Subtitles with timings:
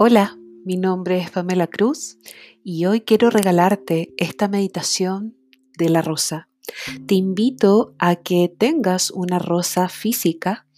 [0.00, 2.18] Hola, mi nombre es Pamela Cruz
[2.62, 5.36] y hoy quiero regalarte esta meditación
[5.76, 6.48] de la rosa.
[7.08, 10.68] Te invito a que tengas una rosa física,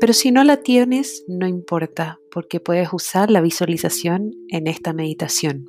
[0.00, 5.66] pero si no la tienes, no importa, porque puedes usar la visualización en esta meditación.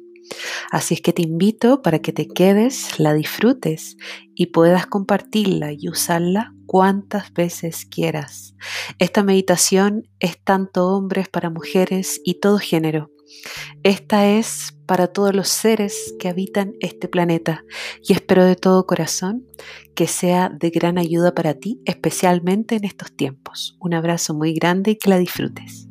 [0.69, 3.97] Así es que te invito para que te quedes, la disfrutes
[4.35, 8.55] y puedas compartirla y usarla cuantas veces quieras.
[8.99, 13.11] Esta meditación es tanto hombres para mujeres y todo género.
[13.83, 17.63] Esta es para todos los seres que habitan este planeta
[18.03, 19.47] y espero de todo corazón
[19.95, 23.77] que sea de gran ayuda para ti, especialmente en estos tiempos.
[23.79, 25.90] Un abrazo muy grande y que la disfrutes.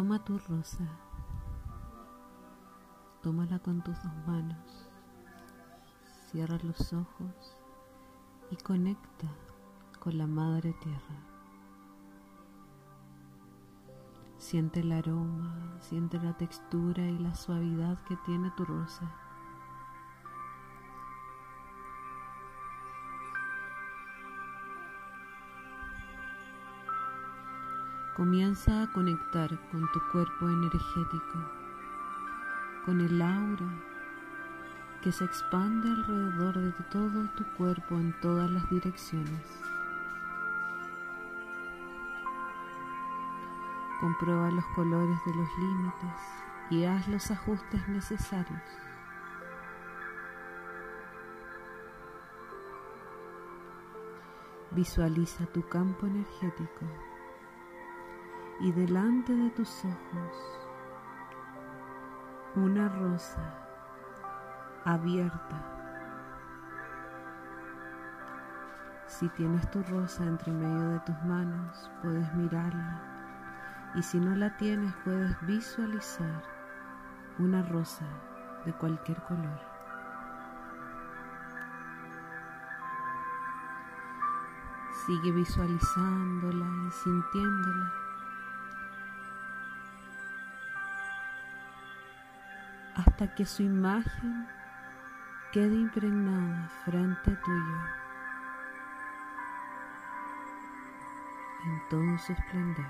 [0.00, 0.88] Toma tu rosa,
[3.22, 4.88] tómala con tus dos manos,
[6.30, 7.54] cierra los ojos
[8.50, 9.28] y conecta
[9.98, 11.20] con la Madre Tierra.
[14.38, 19.19] Siente el aroma, siente la textura y la suavidad que tiene tu rosa.
[28.16, 31.50] Comienza a conectar con tu cuerpo energético,
[32.84, 33.70] con el aura
[35.00, 39.40] que se expande alrededor de todo tu cuerpo en todas las direcciones.
[44.00, 46.20] Comprueba los colores de los límites
[46.70, 48.62] y haz los ajustes necesarios.
[54.72, 57.09] Visualiza tu campo energético
[58.60, 60.60] y delante de tus ojos
[62.56, 63.40] una rosa
[64.84, 65.66] abierta.
[69.06, 73.10] Si tienes tu rosa entre medio de tus manos, puedes mirarla
[73.94, 76.42] y si no la tienes, puedes visualizar
[77.38, 78.04] una rosa
[78.64, 79.60] de cualquier color.
[85.06, 87.99] Sigue visualizándola y sintiéndola.
[93.20, 94.48] Hasta que su imagen
[95.52, 97.76] quede impregnada frente tuyo
[101.66, 102.86] en todo su esplendor.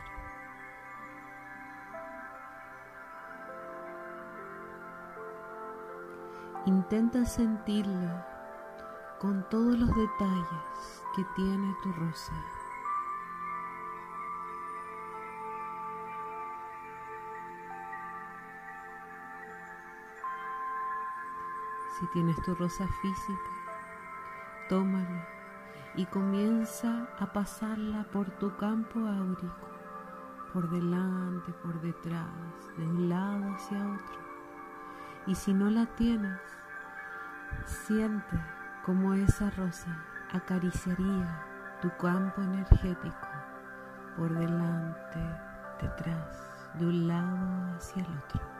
[6.66, 8.24] Intenta sentirla
[9.18, 12.59] con todos los detalles que tiene tu rosa.
[22.00, 23.50] Si tienes tu rosa física,
[24.70, 25.28] tómala
[25.96, 29.68] y comienza a pasarla por tu campo áurico,
[30.54, 32.24] por delante, por detrás,
[32.78, 34.18] de un lado hacia otro.
[35.26, 36.40] Y si no la tienes,
[37.66, 38.40] siente
[38.86, 41.44] como esa rosa acariciaría
[41.82, 43.28] tu campo energético
[44.16, 45.20] por delante,
[45.82, 48.59] detrás, de un lado hacia el otro.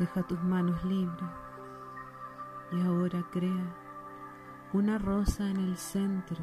[0.00, 1.28] Deja tus manos libres
[2.72, 3.76] y ahora crea
[4.72, 6.38] una rosa en el centro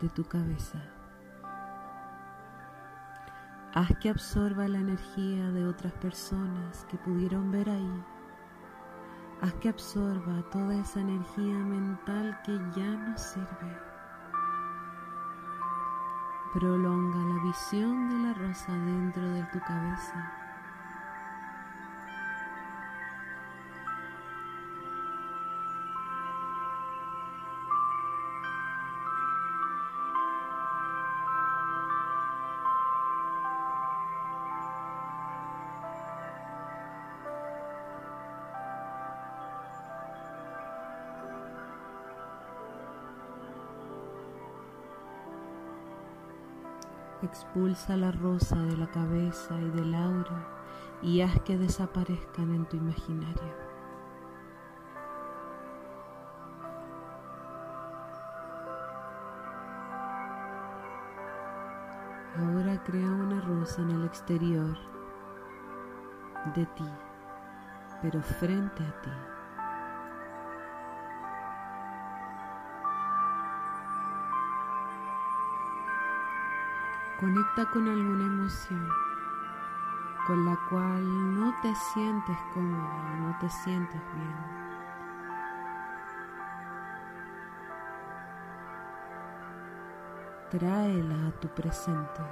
[0.00, 0.82] de tu cabeza.
[3.74, 8.04] Haz que absorba la energía de otras personas que pudieron ver ahí.
[9.40, 13.78] Haz que absorba toda esa energía mental que ya no sirve.
[16.52, 20.41] Prolonga la visión de la rosa dentro de tu cabeza
[47.22, 50.44] Expulsa la rosa de la cabeza y del aura
[51.02, 53.54] y haz que desaparezcan en tu imaginario.
[62.38, 64.76] Ahora crea una rosa en el exterior
[66.56, 66.88] de ti,
[68.02, 69.31] pero frente a ti.
[77.22, 78.88] Conecta con alguna emoción
[80.26, 84.34] con la cual no te sientes cómoda, no te sientes bien.
[90.50, 92.22] Tráela a tu presente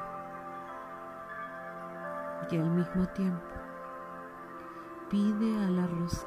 [2.51, 3.55] y al mismo tiempo
[5.09, 6.27] pide a la rosa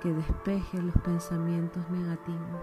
[0.00, 2.62] que despeje los pensamientos negativos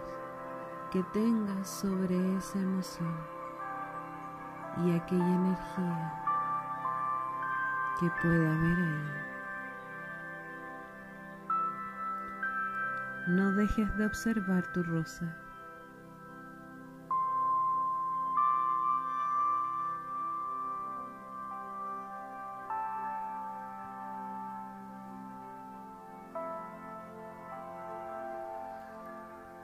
[0.89, 3.42] que tengas sobre esa emoción
[4.77, 6.23] y aquella energía
[7.99, 9.33] que pueda haber ahí.
[13.27, 15.33] No dejes de observar tu rosa.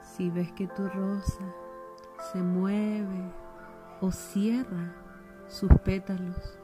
[0.00, 1.44] Si ves que tu rosa
[2.32, 3.32] se mueve
[4.00, 4.94] o cierra
[5.46, 6.58] sus pétalos,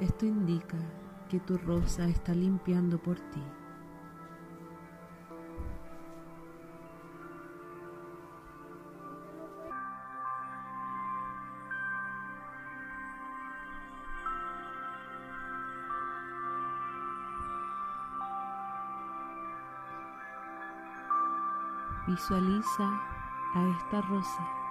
[0.00, 0.78] esto indica
[1.28, 3.42] que tu rosa está limpiando por ti.
[22.08, 22.84] Visualiza
[23.54, 24.61] a esta rosa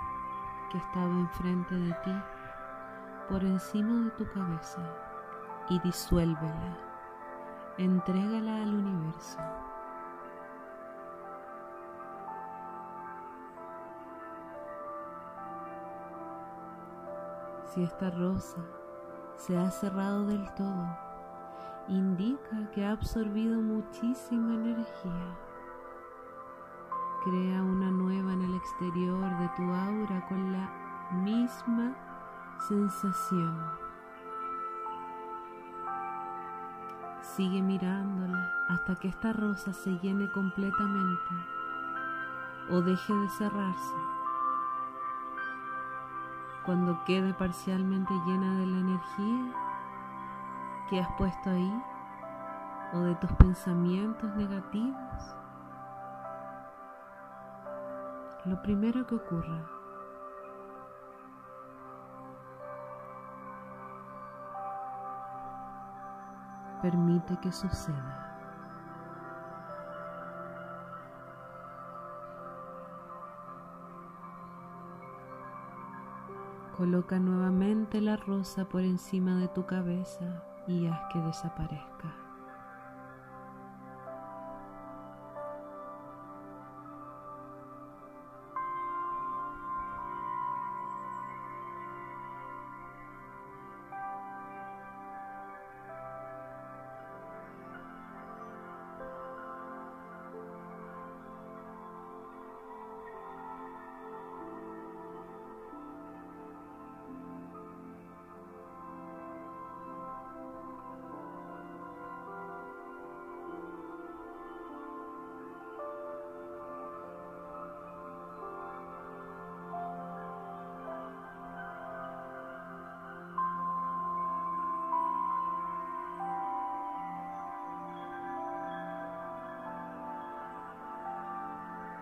[0.72, 2.16] que estaba enfrente de ti
[3.28, 4.82] por encima de tu cabeza
[5.70, 6.78] y disuélvela.
[7.78, 9.40] Entrégala al universo.
[17.66, 18.62] Si esta rosa
[19.36, 20.88] se ha cerrado del todo,
[21.88, 25.51] indica que ha absorbido muchísima energía.
[27.24, 30.68] Crea una nueva en el exterior de tu aura con la
[31.24, 31.94] misma
[32.68, 33.56] sensación.
[37.22, 41.36] Sigue mirándola hasta que esta rosa se llene completamente
[42.72, 43.96] o deje de cerrarse.
[46.66, 49.54] Cuando quede parcialmente llena de la energía
[50.90, 51.84] que has puesto ahí
[52.94, 55.11] o de tus pensamientos negativos,
[58.46, 59.82] lo primero que ocurra
[66.82, 68.28] permite que suceda.
[76.76, 82.31] Coloca nuevamente la rosa por encima de tu cabeza y haz que desaparezca.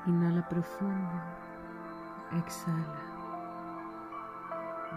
[0.09, 1.21] Inhala profundo,
[2.31, 2.99] exhala.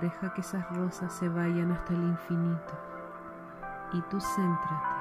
[0.00, 2.72] Deja que esas rosas se vayan hasta el infinito
[3.92, 4.94] y tú céntrate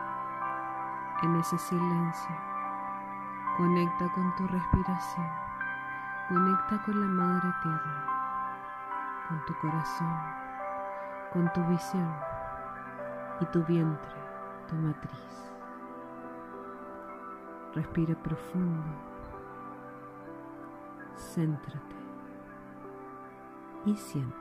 [1.23, 2.35] en ese silencio.
[3.55, 5.29] Conecta con tu respiración,
[6.27, 8.05] conecta con la Madre Tierra,
[9.29, 10.17] con tu corazón,
[11.31, 12.13] con tu visión
[13.39, 14.15] y tu vientre,
[14.67, 15.53] tu matriz.
[17.73, 19.10] Respira profundo
[21.21, 21.95] céntrate
[23.85, 24.35] y siente.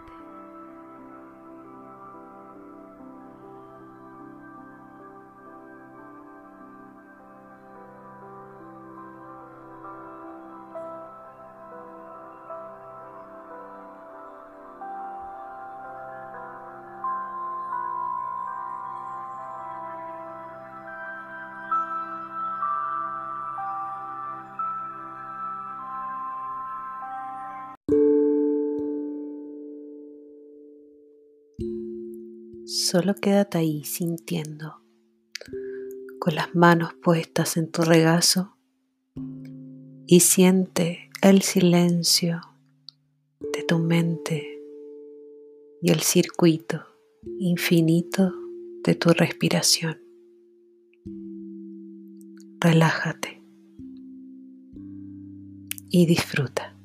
[32.73, 34.81] Solo quédate ahí sintiendo,
[36.21, 38.57] con las manos puestas en tu regazo
[40.07, 42.41] y siente el silencio
[43.41, 44.63] de tu mente
[45.83, 46.85] y el circuito
[47.41, 48.33] infinito
[48.85, 50.01] de tu respiración.
[52.61, 53.43] Relájate
[55.91, 56.80] y disfruta.